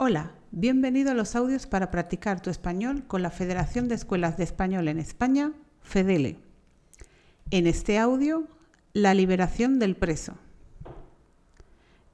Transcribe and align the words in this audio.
Hola, 0.00 0.30
bienvenido 0.52 1.10
a 1.10 1.14
los 1.14 1.34
audios 1.34 1.66
para 1.66 1.90
practicar 1.90 2.40
tu 2.40 2.50
español 2.50 3.02
con 3.08 3.20
la 3.20 3.32
Federación 3.32 3.88
de 3.88 3.96
Escuelas 3.96 4.36
de 4.36 4.44
Español 4.44 4.86
en 4.86 5.00
España, 5.00 5.54
FEDELE. 5.82 6.38
En 7.50 7.66
este 7.66 7.98
audio, 7.98 8.46
la 8.92 9.12
liberación 9.12 9.80
del 9.80 9.96
preso. 9.96 10.34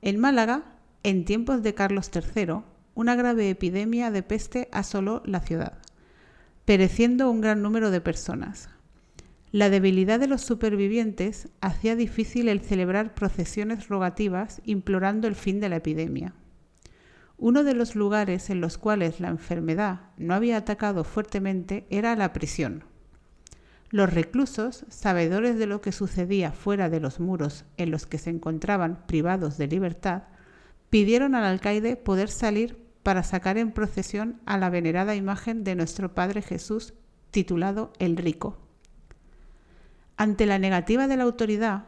En 0.01 0.19
Málaga, 0.19 0.79
en 1.03 1.27
tiempos 1.27 1.63
de 1.63 1.75
Carlos 1.75 2.11
III, 2.11 2.63
una 2.95 3.17
grave 3.17 3.51
epidemia 3.51 4.11
de 4.11 4.23
peste 4.23 4.71
asoló 4.73 5.23
la 5.27 5.41
ciudad, 5.41 5.77
pereciendo 6.65 7.31
un 7.31 7.43
gran 7.43 7.61
número 7.61 7.91
de 7.91 8.01
personas. 8.01 8.71
La 9.53 9.69
debilidad 9.69 10.19
de 10.19 10.29
los 10.29 10.41
supervivientes 10.41 11.51
hacía 11.61 11.97
difícil 11.97 12.49
el 12.49 12.63
celebrar 12.63 13.13
procesiones 13.13 13.89
rogativas 13.89 14.63
implorando 14.65 15.29
el 15.29 15.35
fin 15.35 15.61
de 15.61 15.69
la 15.69 15.77
epidemia. 15.77 16.33
Uno 17.37 17.65
de 17.65 17.75
los 17.75 17.95
lugares 17.97 18.49
en 18.51 18.61
los 18.61 18.79
cuales 18.79 19.21
la 19.21 19.29
enfermedad 19.29 20.03
no 20.17 20.35
había 20.35 20.57
atacado 20.57 21.05
fuertemente 21.05 21.87
era 21.91 22.15
la 22.15 22.33
prisión. 22.33 22.85
Los 23.91 24.13
reclusos, 24.13 24.85
sabedores 24.89 25.59
de 25.59 25.67
lo 25.67 25.81
que 25.81 25.93
sucedía 25.93 26.53
fuera 26.53 26.89
de 26.89 27.01
los 27.01 27.21
muros 27.21 27.65
en 27.77 27.91
los 27.91 28.07
que 28.07 28.19
se 28.19 28.31
encontraban 28.31 29.05
privados 29.07 29.59
de 29.59 29.67
libertad, 29.67 30.25
pidieron 30.91 31.35
al 31.35 31.45
alcaide 31.45 31.97
poder 31.97 32.29
salir 32.29 32.79
para 33.03 33.23
sacar 33.23 33.59
en 33.59 33.73
procesión 33.73 34.41
a 34.47 34.59
la 34.59 34.71
venerada 34.71 35.15
imagen 35.15 35.65
de 35.65 35.75
nuestro 35.75 36.15
Padre 36.15 36.41
Jesús, 36.41 36.95
titulado 37.31 37.93
El 37.99 38.17
Rico. 38.17 38.59
Ante 40.17 40.47
la 40.47 40.59
negativa 40.59 41.09
de 41.09 41.17
la 41.17 41.25
autoridad, 41.25 41.87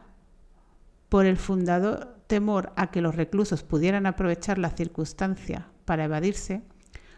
por 1.09 1.25
el 1.25 1.37
fundador 1.37 2.16
temor 2.27 2.73
a 2.75 2.91
que 2.91 3.01
los 3.01 3.15
reclusos 3.15 3.63
pudieran 3.63 4.05
aprovechar 4.05 4.57
la 4.57 4.69
circunstancia 4.69 5.67
para 5.85 6.05
evadirse, 6.05 6.61